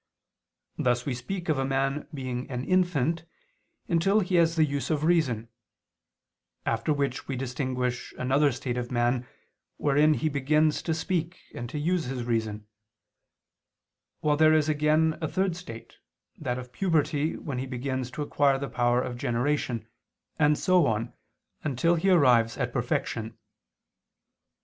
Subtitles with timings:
[0.79, 3.23] Thus we speak of a man being an infant
[3.87, 5.47] until he has the use of reason,
[6.65, 9.27] after which we distinguish another state of man
[9.77, 12.65] wherein he begins to speak and to use his reason,
[14.21, 15.97] while there is again a third state,
[16.35, 19.87] that of puberty when he begins to acquire the power of generation,
[20.39, 21.13] and so on
[21.63, 23.37] until he arrives at perfection.